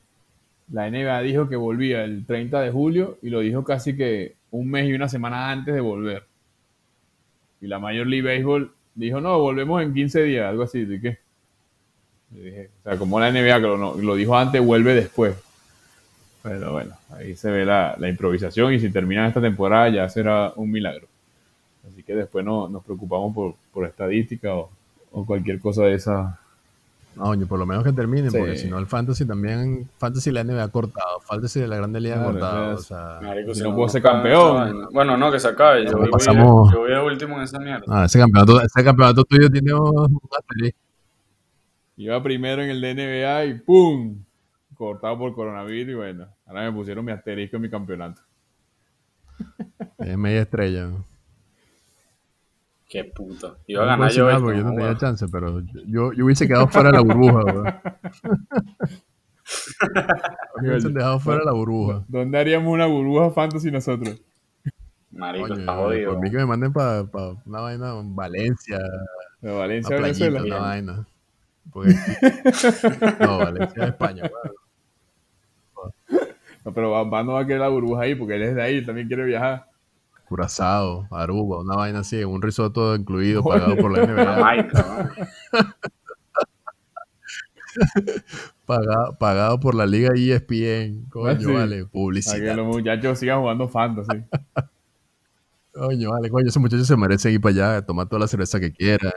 [0.72, 4.70] la NBA dijo que volvía el 30 de julio y lo dijo casi que un
[4.70, 6.26] mes y una semana antes de volver.
[7.62, 10.86] Y la Major League Baseball dijo, no, volvemos en 15 días, algo así.
[10.86, 11.18] ¿De qué?
[12.30, 15.36] dije, o sea, como la NBA que lo, dijo antes, vuelve después.
[16.42, 20.72] Pero bueno, ahí se ve la, improvisación y si terminan esta temporada ya será un
[20.72, 21.08] milagro.
[21.88, 24.70] Así que después no, nos preocupamos por, por estadística o,
[25.12, 26.40] o cualquier cosa de esa
[27.16, 30.64] no, por lo menos que terminen, porque si no el Fantasy también, Fantasy la NBA
[30.64, 33.20] ha cortado, Fantasy de la Grande Liga ha cortado, o sea...
[33.54, 34.88] si no puedo ser campeón.
[34.92, 36.72] Bueno, no, que se acabe, yo, voy, pasamos...
[36.74, 37.86] yo voy a último en esa mierda.
[37.88, 40.80] Ah, ese campeonato, ese campeonato tuyo tiene un asterisco.
[41.96, 44.24] Iba primero en el NBA y ¡pum!
[44.76, 48.22] Cortado por coronavirus y bueno, ahora me pusieron mi asterisco en mi campeonato.
[50.00, 51.13] Es media estrella, ¿no?
[52.94, 53.58] Qué puto.
[53.66, 54.30] Iba a ganar yo.
[54.30, 57.66] Esto, yo no tenía chance, pero yo, yo hubiese quedado fuera de la burbuja, weón.
[60.62, 62.06] hubiesen dejado fuera de la burbuja.
[62.08, 64.22] ¿Dónde haríamos una burbuja fantasy nosotros?
[65.10, 66.12] Marico, está jodido.
[66.12, 68.78] Por mí que me manden para pa una vaina en Valencia.
[69.42, 70.44] ¿De Valencia, Venezuela?
[70.44, 71.08] Una vaina.
[71.72, 71.96] Porque,
[73.22, 74.56] no, Valencia, España, weón.
[76.64, 78.86] No, pero Bamba no va a querer la burbuja ahí porque él es de ahí,
[78.86, 79.73] también quiere viajar.
[80.28, 85.16] Curazao, Aruba, una vaina así, un risotto incluido pagado por la NBA.
[88.66, 91.06] pagado, pagado por la liga ESPN.
[91.10, 92.38] Coño, vale, publicidad.
[92.38, 94.24] Para que los muchachos sigan jugando fantasy.
[95.74, 98.72] coño, vale, coño, ese muchacho se merece ir para allá, tomar toda la cerveza que
[98.72, 99.12] quiera.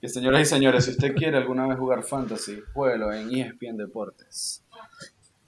[0.00, 4.62] Y señoras y señores, si usted quiere alguna vez jugar fantasy, jueguelo en ESPN Deportes.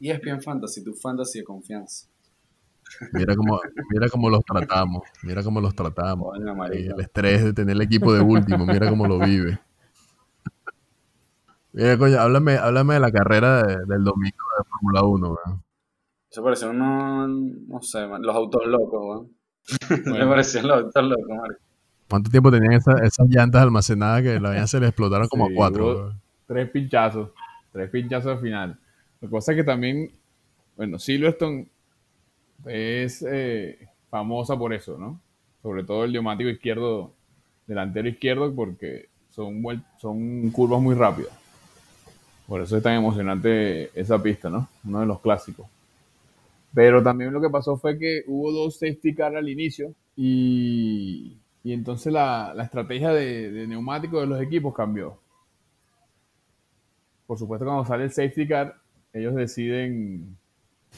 [0.01, 2.07] ESPN Fantasy, tu fantasy de confianza.
[3.13, 6.37] Mira cómo, mira cómo los tratamos, mira cómo los tratamos.
[6.73, 9.59] el estrés de tener el equipo de último, mira cómo lo vive.
[11.73, 15.63] Mira, coño, háblame, háblame de la carrera del domingo de Fórmula 1, weón.
[16.29, 19.41] Eso parece uno, no sé, los autos locos, weón.
[20.07, 21.61] Me parecían los autos locos, Marco.
[22.09, 26.13] ¿Cuánto tiempo tenían esas llantas almacenadas que la se le explotaron como a cuatro?
[26.45, 27.31] Tres pinchazos,
[27.73, 28.77] tres pinchazos al final.
[29.21, 30.11] La cosa es que también,
[30.77, 31.69] bueno, Silverstone
[32.67, 33.79] es eh,
[34.11, 35.21] famosa por eso, ¿no?
[35.63, 37.13] Sobre todo el neumático izquierdo,
[37.67, 39.63] delantero izquierdo, porque son,
[39.99, 41.33] son curvas muy rápidas.
[42.47, 44.69] Por eso es tan emocionante esa pista, ¿no?
[44.85, 45.67] Uno de los clásicos.
[46.75, 52.13] Pero también lo que pasó fue que hubo dos safety car al inicio y, entonces
[52.13, 55.19] la, estrategia de, de neumático de los equipos cambió.
[57.27, 58.77] Por supuesto, cuando sale el safety car,
[59.13, 60.37] ellos deciden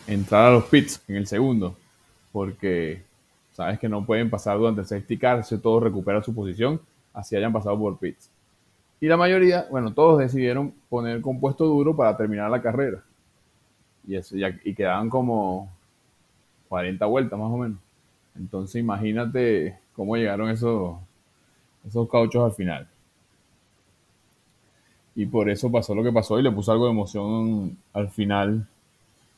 [0.06, 1.76] entrar a los pits en el segundo,
[2.32, 3.02] porque
[3.52, 6.80] sabes que no pueden pasar durante el safety car, si todos recuperan su posición,
[7.12, 8.30] así hayan pasado por pits.
[9.00, 13.02] Y la mayoría, bueno, todos decidieron poner compuesto duro para terminar la carrera.
[14.06, 15.70] Y, eso, y quedaban como
[16.68, 17.78] 40 vueltas más o menos.
[18.36, 20.96] Entonces imagínate cómo llegaron esos,
[21.86, 22.88] esos cauchos al final.
[25.14, 28.66] Y por eso pasó lo que pasó y le puso algo de emoción al final.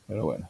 [0.07, 0.49] Pero bueno.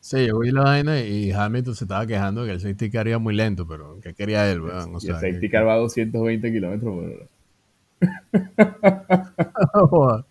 [0.00, 3.18] Sí, yo vi la vaina y Hamilton se estaba quejando que el safety car iba
[3.18, 4.60] muy lento, pero ¿qué quería él?
[4.68, 7.26] el safety car va a 220 kilómetros por hora.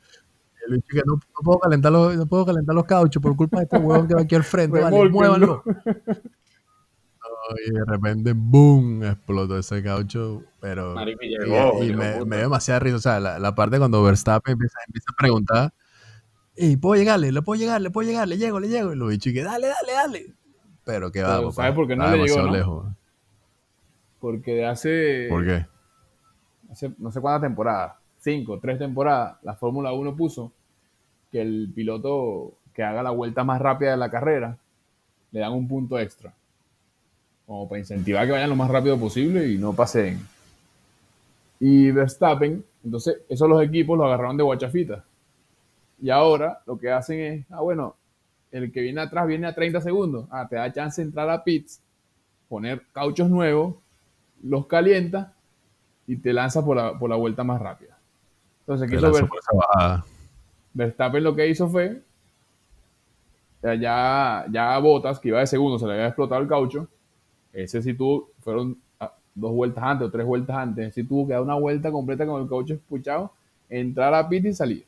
[0.67, 3.63] el bicho que no, puedo calentar los, no puedo calentar los cauchos por culpa de
[3.63, 4.79] este huevón que va aquí al frente.
[4.79, 5.63] Vale, muévanlo.
[7.65, 9.03] y de repente, ¡boom!
[9.03, 10.43] explotó ese caucho.
[10.59, 10.95] Pero.
[11.01, 12.95] y, me, dio demasiada risa.
[12.95, 15.73] O sea, la, parte cuando Verstappen empieza, empieza, a preguntar.
[16.55, 18.93] Y puedo llegarle, le puedo llegar, le puedo llegar, le llego, le llego.
[18.93, 20.33] Y lo bicho y que dale, dale, dale.
[20.85, 21.51] Pero que va.
[21.51, 22.51] ¿Sabes por qué no le llegó?
[22.51, 22.85] Lejos.
[24.19, 25.27] Porque hace.
[25.29, 25.65] ¿Por qué?
[26.97, 30.51] no sé cuántas temporadas, cinco, tres temporadas, la Fórmula 1 puso
[31.31, 34.57] que el piloto que haga la vuelta más rápida de la carrera
[35.31, 36.33] le dan un punto extra.
[37.45, 40.19] Como para incentivar que vayan lo más rápido posible y no pasen.
[41.59, 45.03] Y Verstappen, entonces, esos los equipos lo agarraron de guachafita.
[46.01, 47.95] Y ahora lo que hacen es, ah, bueno,
[48.51, 50.27] el que viene atrás viene a 30 segundos.
[50.29, 51.81] Ah, te da chance de entrar a pits,
[52.47, 53.75] poner cauchos nuevos,
[54.43, 55.33] los calienta
[56.05, 57.97] y te lanza por la, por la vuelta más rápida.
[58.61, 59.11] Entonces, ¿qué hizo
[60.73, 61.23] Verstappen?
[61.23, 62.01] lo que hizo fue,
[63.61, 66.87] ya, ya Botas, que iba de segundo, se le había explotado el caucho.
[67.51, 70.93] Ese sí tuvo, fueron ah, dos vueltas antes o tres vueltas antes.
[70.93, 73.31] Sí tuvo que dar una vuelta completa con el caucho espuchado,
[73.69, 74.85] entrar a pit y salir.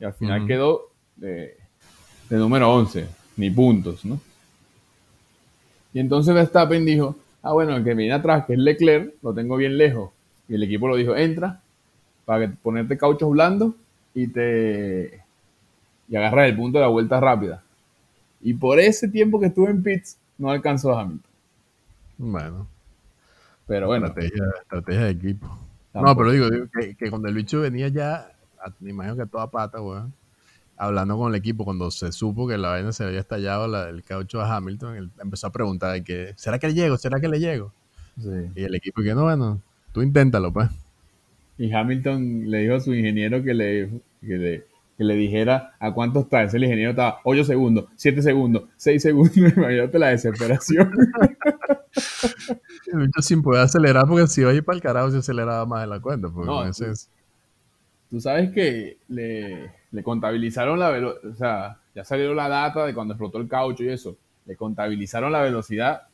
[0.00, 1.56] Y al final quedó de,
[2.30, 3.06] de número 11,
[3.36, 4.20] ni puntos, ¿no?
[5.92, 9.56] Y entonces Verstappen dijo, ah, bueno, el que viene atrás, que es Leclerc, lo tengo
[9.56, 10.10] bien lejos
[10.48, 11.60] y el equipo lo dijo, entra
[12.24, 13.74] para ponerte cauchos blandos
[14.14, 15.22] y te
[16.08, 17.62] y agarras el punto de la vuelta rápida.
[18.40, 21.30] Y por ese tiempo que estuve en pits, no alcanzó a Hamilton.
[22.18, 22.66] Bueno.
[23.66, 24.06] Pero bueno.
[24.06, 25.58] Estrategia, de equipo.
[25.92, 26.48] No, pero digo,
[26.98, 28.30] que, cuando el bicho venía ya,
[28.80, 30.12] me imagino que a toda pata, weón,
[30.76, 34.40] hablando con el equipo, cuando se supo que la vaina se había estallado el caucho
[34.40, 36.96] a Hamilton, él empezó a preguntar que, ¿será que le llego?
[36.96, 37.72] ¿Será que le llego?
[38.54, 40.68] Y el equipo que no, bueno, Tú inténtalo, pues.
[41.56, 43.90] Y Hamilton le dijo a su ingeniero que le,
[44.20, 44.64] que
[44.98, 46.44] le, dijera a cuánto está.
[46.44, 49.36] Ese el ingeniero estaba 8 segundos, 7 segundos, 6 segundos.
[49.36, 50.92] Imagínate la desesperación.
[52.92, 55.66] el bicho sin poder acelerar porque si iba a ir para el carajo se aceleraba
[55.66, 56.28] más de la cuenta.
[56.28, 56.64] Pues, no,
[58.10, 61.30] tú, sabes que le, le contabilizaron la velocidad.
[61.30, 64.16] O sea, ya salió la data de cuando explotó el caucho y eso.
[64.46, 66.08] Le contabilizaron la velocidad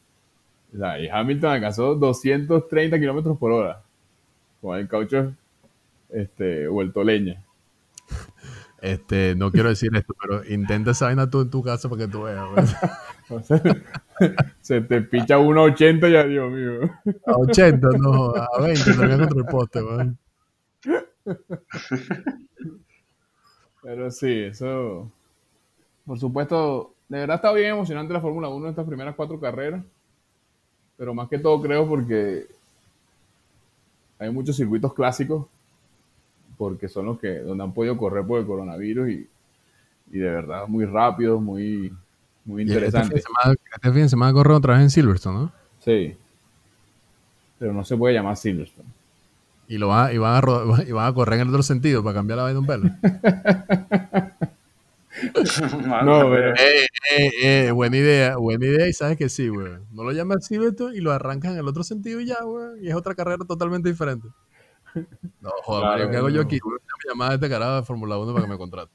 [0.99, 3.83] y Hamilton alcanzó 230 kilómetros por hora.
[4.61, 5.35] Con el caucho
[6.11, 7.43] este, vuelto leña.
[8.83, 12.13] Este, no quiero decir esto, pero intenta esa vaina tú en tu casa para que
[12.13, 12.77] tú veas.
[14.61, 16.91] se te picha 1.80 y adiós, mío.
[17.25, 20.19] A 80, no, a 20, también contra el poste, man.
[23.83, 25.11] Pero sí, eso.
[26.07, 29.83] Por supuesto, de verdad está bien emocionante la Fórmula 1 en estas primeras cuatro carreras
[30.97, 32.47] pero más que todo creo porque
[34.19, 35.47] hay muchos circuitos clásicos
[36.57, 39.29] porque son los que donde han podido correr por el coronavirus y,
[40.13, 41.93] y de verdad muy rápidos, muy,
[42.45, 43.25] muy este interesantes.
[43.73, 45.53] Este fin de semana, corre otra vez en Silverstone, ¿no?
[45.81, 46.17] Sí,
[47.59, 48.89] pero no se puede llamar Silverstone.
[49.67, 52.15] Y, lo va, y, van a, y van a correr en el otro sentido para
[52.15, 52.91] cambiar la vaina de un pelo.
[56.05, 56.51] no, pero...
[56.55, 59.73] Eh, eh, eh, buena idea, buena idea y sabes que sí, güey.
[59.93, 62.85] No lo llamas Silverstone y lo arrancas en el otro sentido y ya, güey.
[62.85, 64.29] Y es otra carrera totalmente diferente.
[65.41, 66.61] No, joder, Mario, ¿qué hago yo aquí?
[66.63, 68.93] Voy a llamar a este carajo de Fórmula 1 para que me contrate.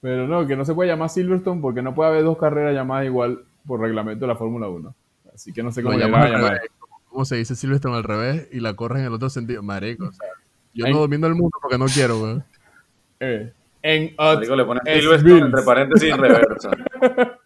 [0.00, 3.06] Pero no, que no se puede llamar Silverstone porque no puede haber dos carreras llamadas
[3.06, 4.94] igual por reglamento de la Fórmula 1.
[5.34, 6.60] Así que no sé cómo van a llamar.
[7.16, 9.62] ¿Cómo se dice Silverstone al revés y la corren en el otro sentido?
[9.62, 10.28] Marico, o sea,
[10.74, 12.44] yo no domino el mundo porque no quiero, weón.
[13.20, 16.70] Eh, en Marico, le Silverstone entre paréntesis y reversa.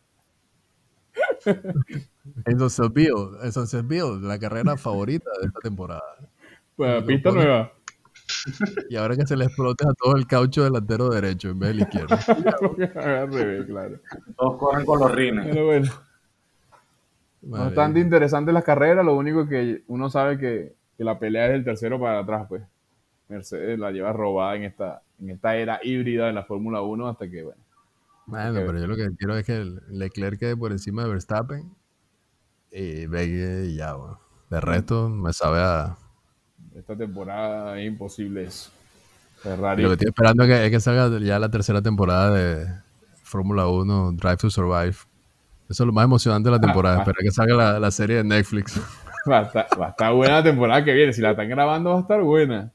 [2.47, 6.17] Entonces Bill, entonces Bill, la carrera favorita de esta temporada.
[6.75, 7.73] Pues pista nueva.
[8.89, 11.81] Y ahora que se le explota a todo el caucho delantero derecho en vez del
[11.83, 12.19] izquierdo.
[13.69, 14.01] claro.
[14.37, 15.47] Todos corren con los rines.
[15.47, 16.10] Pero bueno.
[17.43, 21.65] Bastante interesante las carreras, lo único que uno sabe que, que, la pelea es el
[21.65, 22.63] tercero para atrás, pues.
[23.29, 27.31] Mercedes la lleva robada en esta, en esta era híbrida de la Fórmula 1 hasta
[27.31, 27.61] que, bueno.
[28.27, 31.75] Bueno, pero yo lo que quiero es que Leclerc quede por encima de Verstappen
[32.71, 34.21] y Vegue y ya, bueno.
[34.51, 35.97] De resto, me sabe a,
[36.75, 38.71] esta temporada es imposible eso.
[39.37, 39.83] Ferrari.
[39.83, 42.67] Lo que estoy esperando es que, salga ya la tercera temporada de
[43.23, 44.97] Fórmula 1, Drive to Survive.
[45.71, 46.97] Eso es lo más emocionante de la ah, temporada.
[46.97, 46.99] Ah.
[47.01, 48.81] Espero que salga la, serie de Netflix.
[49.31, 51.13] Va a, estar, buena la temporada que viene.
[51.13, 52.73] Si la están grabando, va a estar buena.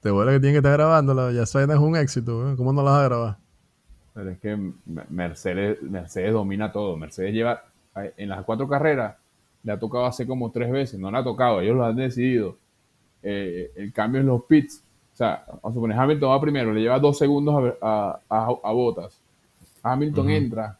[0.00, 1.30] Te vuelve que tienen que estar grabándola.
[1.30, 2.54] Ya suena es un éxito.
[2.56, 3.36] ¿Cómo no la vas a grabar?
[4.12, 4.72] Pero es que
[5.08, 6.96] Mercedes, Mercedes domina todo.
[6.96, 7.62] Mercedes lleva
[7.94, 9.16] en las cuatro carreras,
[9.62, 10.98] le ha tocado hace como tres veces.
[10.98, 12.56] No le ha tocado, ellos lo han decidido
[13.22, 14.82] eh, el cambio en los pits.
[15.12, 19.20] O sea, vamos a suponer, Hamilton va primero, le lleva dos segundos a, a, Botas.
[19.82, 20.78] Hamilton entra,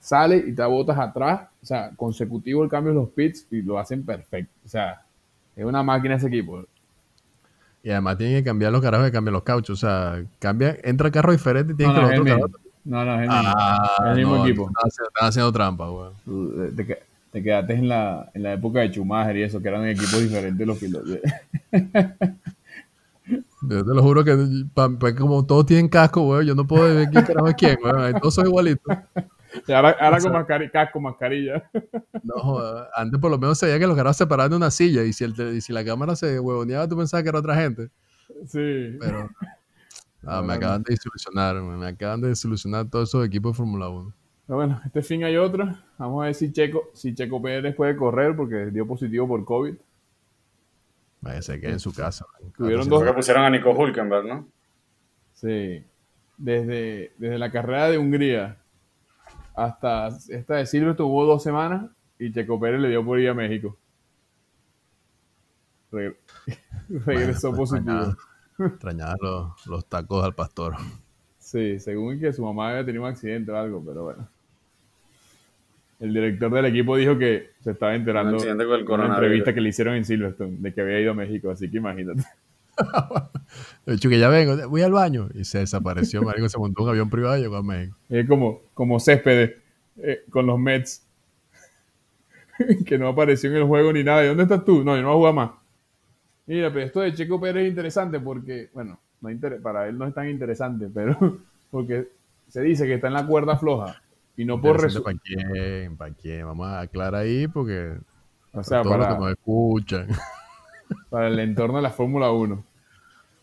[0.00, 1.48] sale y te Botas atrás.
[1.62, 4.52] O sea, consecutivo el cambio en los pits y lo hacen perfecto.
[4.64, 5.02] O sea,
[5.54, 6.64] es una máquina ese equipo.
[7.82, 9.78] Y además tienen que cambiar los carros que cambian los cauchos.
[9.78, 12.50] O sea, cambia, entra carro diferente y tiene que los otros
[12.84, 14.68] No, no, es el mismo, ah, el mismo equipo.
[14.68, 16.10] Están haciendo, trampa, güey.
[16.72, 16.98] De,
[17.30, 20.66] te quedaste en la, en la época de Schumacher y eso, que eran equipos diferentes
[20.66, 21.18] los pilotos.
[23.62, 24.36] Yo te lo juro que
[24.98, 28.14] pues, como todos tienen casco, güey, yo no puedo ver quién carajo es quién, güey.
[28.14, 28.96] Todos son igualitos.
[29.68, 31.70] Ahora, ahora con casco, mascarilla.
[32.22, 32.60] No,
[32.94, 35.12] antes por lo menos se veía que los carros se paraban en una silla y
[35.12, 37.88] si, el, si la cámara se huevoneaba, tú pensabas que era otra gente.
[38.46, 38.96] Sí.
[39.00, 39.30] Pero
[40.44, 44.14] me acaban de desilusionar, me acaban de desilusionar todos esos equipos de Fórmula 1
[44.54, 45.76] bueno, este fin hay otro.
[45.98, 49.74] Vamos a ver si Checo, si Checo Pérez puede correr porque dio positivo por COVID.
[51.20, 52.26] Vaya, se queda en su casa.
[52.56, 53.04] Tuvieron dos.
[53.04, 54.48] que pusieron a Nico Hulkenberg, ¿no?
[55.34, 55.84] Sí.
[56.36, 58.59] Desde, desde la carrera de Hungría
[59.54, 63.34] hasta esta de Silverstone tuvo dos semanas y Checo Pérez le dio por ir a
[63.34, 63.76] México.
[66.88, 68.16] regresó pues, positivo.
[68.58, 70.76] Extrañaba los, los tacos al pastor.
[71.38, 74.28] Sí, según que su mamá había tenido un accidente o algo, pero bueno.
[75.98, 79.94] El director del equipo dijo que se estaba enterando de una entrevista que le hicieron
[79.96, 82.22] en Silverstone de que había ido a México, así que imagínate.
[83.86, 85.28] De hecho, que ya vengo, voy al baño.
[85.34, 87.96] Y se desapareció, marico, se montó un avión privado y llegó a México.
[88.08, 89.52] Es como, como Céspedes
[89.98, 91.06] eh, con los Mets,
[92.86, 94.24] que no apareció en el juego ni nada.
[94.24, 94.84] ¿Y dónde estás tú?
[94.84, 95.50] No, yo no voy a jugar más.
[96.46, 100.14] Mira, pero esto de Checo Pérez es interesante porque, bueno, no para él no es
[100.14, 101.16] tan interesante, pero
[101.70, 102.08] porque
[102.48, 104.02] se dice que está en la cuerda floja
[104.36, 105.96] y no por ¿Para quién?
[105.96, 106.46] ¿Para quién?
[106.46, 107.96] Vamos a aclarar ahí porque
[108.52, 110.08] o sea, para, que nos escuchan.
[111.08, 112.64] Para el entorno de la Fórmula 1.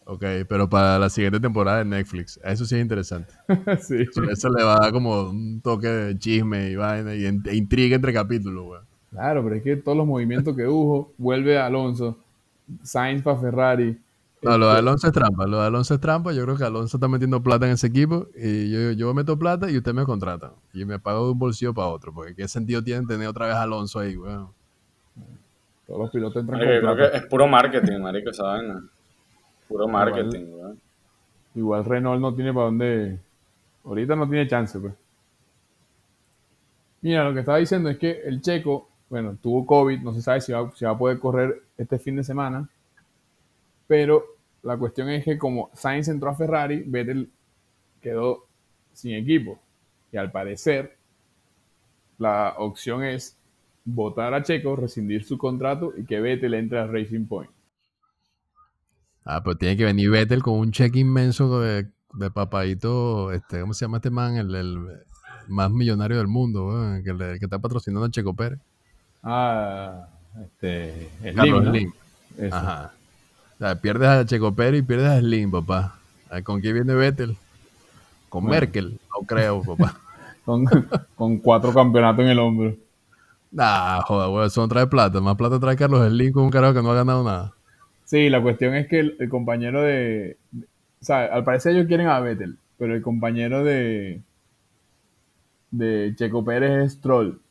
[0.10, 2.40] Ok, pero para la siguiente temporada de Netflix.
[2.42, 3.34] Eso sí es interesante.
[3.82, 4.06] sí.
[4.32, 7.98] Eso, le va a dar como un toque de chisme y vaina y e intriga
[7.98, 8.82] entre capítulos, güey.
[9.12, 12.18] Claro, pero es que todos los movimientos que hubo, vuelve Alonso,
[12.84, 13.98] Sainz para Ferrari,
[14.44, 15.48] no, lo de este, Alonso es trampa.
[15.48, 16.32] Lo de Alonso es trampa.
[16.32, 19.70] Yo creo que Alonso está metiendo plata en ese equipo y yo, yo meto plata
[19.70, 20.54] y usted me contrata.
[20.74, 22.14] Y me pago de un bolsillo para otro.
[22.14, 24.50] Porque ¿qué sentido tiene tener otra vez a Alonso ahí, weón?
[25.88, 28.84] Todos los pilotos entran con creo que es puro marketing, marico, esa vaina.
[29.68, 30.46] Puro marketing,
[31.56, 33.20] igual, Renault no tiene para dónde...
[33.84, 34.94] Ahorita no tiene chance, pues.
[37.02, 40.42] Mira, lo que estaba diciendo es que el checo, bueno, tuvo COVID, no se sabe
[40.42, 42.68] si va, si va a poder correr este fin de semana
[43.88, 44.26] pero
[44.64, 47.30] la cuestión es que como Sainz entró a Ferrari, Vettel
[48.02, 48.46] quedó
[48.94, 49.60] sin equipo.
[50.12, 50.98] Y al parecer,
[52.18, 53.38] la opción es
[53.86, 57.52] votar a Checo, rescindir su contrato y que Vettel entre a Racing Point.
[59.30, 63.74] Ah, pero tiene que venir Vettel con un cheque inmenso de, de papadito, este, ¿cómo
[63.74, 64.38] se llama este man?
[64.38, 64.88] El,
[65.50, 66.72] más millonario del mundo,
[67.04, 68.60] que, que, está patrocinando a Checo Pérez.
[69.22, 70.08] Ah,
[70.42, 71.94] este, el Carlos Slim.
[72.52, 72.94] Ajá.
[73.56, 76.00] O sea, pierdes a Checo Pérez y pierdes a Slim, papá.
[76.46, 77.38] ¿Con quién viene Vettel?
[78.30, 80.00] Con Merkel, no creo, papá.
[81.16, 82.76] con, cuatro campeonatos en el hombro.
[83.52, 85.20] Nah, joder, eso no trae plata.
[85.20, 87.57] Más plata trae Carlos Slim con un carajo que no ha ganado nada.
[88.08, 90.38] Sí, la cuestión es que el, compañero de,
[91.02, 92.58] O sea, al parecer ellos quieren a Vettel.
[92.78, 94.22] pero el compañero de,
[95.72, 97.42] de Checo Pérez es Stroll.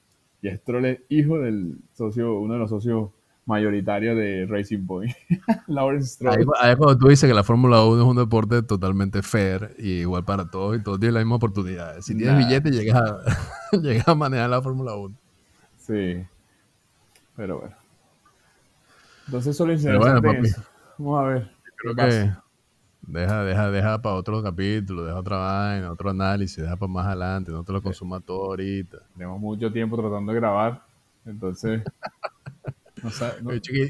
[0.40, 3.10] Y Stroll es hijo del socio, uno de los socios
[3.44, 5.12] mayoritarios de Racing Point,
[5.66, 6.46] Lawrence Stroll.
[6.58, 10.00] Ahí, es cuando tú dices que la Fórmula 1 es un deporte totalmente fair y
[10.00, 12.00] igual para todos y todos tienen la misma oportunidad.
[12.00, 15.14] Si tienes billete, llegas a, llegas a manejar la Fórmula 1.
[15.76, 16.24] Sí.
[17.36, 17.85] Pero bueno.
[19.26, 20.48] Entonces solo interesante bueno,
[20.98, 21.50] Vamos a ver.
[21.76, 22.32] Creo que
[23.06, 27.52] deja, deja, deja para otro capítulo, deja otra vaina, otro análisis, deja para más adelante,
[27.52, 28.98] no te lo consuma todo ahorita.
[29.14, 30.82] Tenemos mucho tiempo tratando de grabar,
[31.24, 31.82] entonces...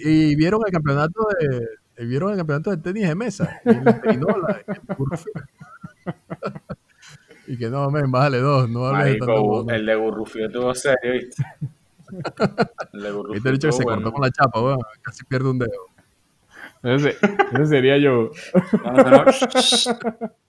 [0.05, 3.59] y, vieron el campeonato de vieron el campeonato de tenis de mesa
[7.47, 11.13] y que no, men, bájale dos, no hables de tanto, El de Gurrufio tuvo serio,
[11.13, 11.45] ¿viste?
[12.93, 13.33] Gurrufio.
[13.33, 15.87] Viste dicho que se cortó con la chapa, weón, casi pierde un dedo.
[16.83, 17.17] Ese,
[17.67, 18.31] sería yo.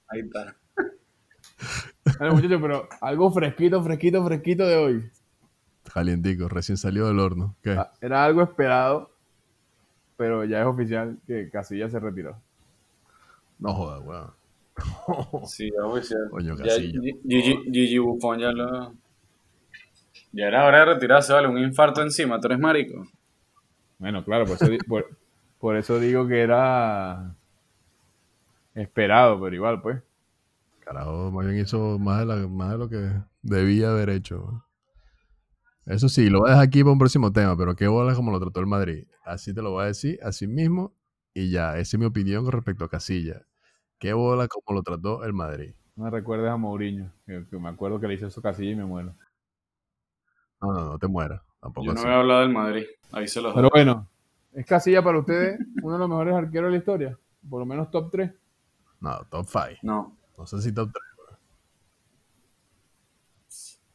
[0.07, 0.55] Ahí está.
[2.19, 5.11] Bueno, muchachos, pero algo fresquito, fresquito, fresquito de hoy.
[5.93, 7.55] Calientico, recién salió del horno.
[7.63, 7.71] ¿Qué?
[7.71, 9.11] Ah, era algo esperado,
[10.15, 12.39] pero ya es oficial que Casilla se retiró.
[13.59, 14.31] No jodas, weón.
[15.47, 16.27] Sí, es oficial.
[16.29, 16.99] Coño, Casilla.
[17.25, 18.93] Gigi Buffon ya lo...
[20.37, 23.07] Ya era hora de retirarse, vale, un infarto encima, tú eres marico.
[23.97, 25.17] Bueno, claro, pues por,
[25.57, 27.35] por eso digo que era
[28.75, 29.99] esperado, pero igual, pues.
[30.81, 34.63] Carajo, más bien hizo más de, más de lo que debía haber hecho.
[35.87, 38.29] Eso sí, lo voy a dejar aquí para un próximo tema, pero qué bola como
[38.29, 39.07] lo trató el Madrid.
[39.25, 40.93] Así te lo voy a decir, así mismo,
[41.33, 41.79] y ya.
[41.79, 43.41] Esa es mi opinión con respecto a Casilla.
[43.97, 45.73] Qué bola como lo trató el Madrid.
[45.95, 48.85] No me recuerdes a Mourinho, que, me acuerdo que le hizo eso Casilla y me
[48.85, 49.15] muero.
[50.61, 51.41] No, no, no te mueras.
[51.59, 52.85] Tampoco Yo no voy a hablar del Madrid.
[53.11, 54.07] Ahí se los Pero bueno,
[54.57, 57.19] ¿Es Casilla para ustedes uno de los mejores arqueros de la historia?
[57.47, 58.31] Por lo menos top 3.
[59.01, 59.67] No, top 5.
[59.83, 60.17] No.
[60.35, 61.03] No sé si top 3.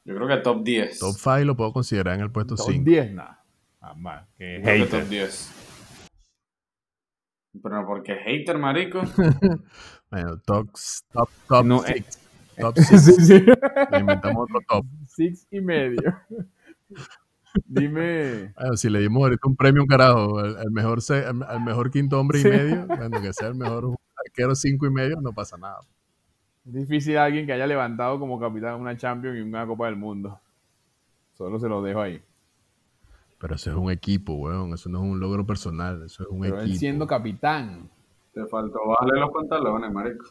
[0.05, 0.99] Yo creo que top 10.
[1.01, 2.73] Top 5 lo puedo considerar en el puesto 5.
[2.73, 3.45] Top 10, nada.
[3.81, 4.29] Nada más.
[4.39, 4.89] Que hater.
[4.89, 5.53] top 10.
[7.61, 9.01] Pero porque hater, marico.
[10.13, 10.69] bueno, top,
[11.13, 12.22] top, top no, 6.
[12.63, 13.05] Top 6.
[13.05, 13.45] sí, sí.
[13.91, 14.87] Le inventamos otro top.
[15.09, 16.01] 6 y medio.
[17.67, 18.53] Dime.
[18.55, 21.01] Bueno, si le dimos ahorita un premio, un carajo, al, mejor,
[21.49, 23.95] al, mejor quinto hombre y medio, bueno, que sea el mejor
[24.25, 25.81] arquero cinco y medio, no pasa nada.
[26.65, 30.41] Es difícil alguien que haya levantado como capitán una Champions y una Copa del Mundo.
[31.35, 32.23] Solo se lo dejo ahí.
[33.39, 34.73] Pero eso es un equipo, weón.
[34.73, 36.05] Eso no es un logro personal.
[36.05, 36.73] Eso es un Pero equipo.
[36.73, 37.91] Él siendo capitán.
[38.33, 40.25] Te faltó bajarle los pantalones, marico.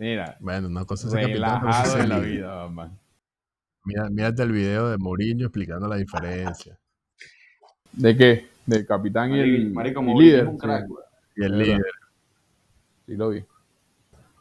[0.00, 0.36] Mira.
[0.40, 2.98] Bueno, una cosa es relajado en la vida, mamá.
[3.84, 6.78] Mira, mírate el video de Mourinho explicando la diferencia.
[7.92, 8.50] ¿De qué?
[8.66, 10.48] Del capitán y el, líder.
[11.36, 11.82] y el líder.
[13.06, 13.44] Sí, lo vi.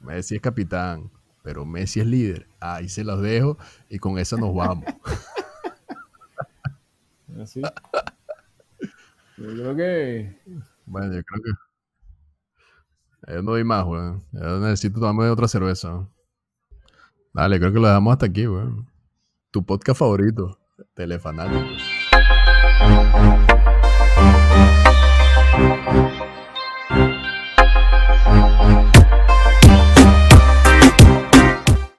[0.01, 1.09] Messi es capitán,
[1.43, 2.47] pero Messi es líder.
[2.59, 3.57] Ahí se los dejo
[3.89, 4.85] y con eso nos vamos.
[7.41, 7.61] Así.
[9.37, 10.37] Yo creo que.
[10.85, 11.51] Bueno, yo creo que.
[13.29, 14.23] Yo no doy más, weón.
[14.31, 16.07] Yo necesito tomarme otra cerveza.
[17.33, 18.89] Dale, creo que lo dejamos hasta aquí, weón
[19.51, 20.59] tu podcast favorito,
[20.93, 21.81] Telefanáticos.